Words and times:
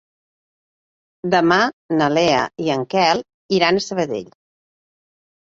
Demà 1.33 1.57
na 1.99 2.07
Lea 2.15 2.39
i 2.65 2.73
en 2.77 2.87
Quel 2.95 3.23
iran 3.59 3.79
a 3.79 3.85
Sabadell. 3.91 4.35